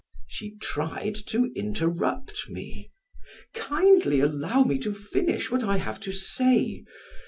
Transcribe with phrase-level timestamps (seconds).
[0.25, 2.89] She tried to interrupt me.
[3.53, 6.83] "Kindly allow me to finish what I have to say.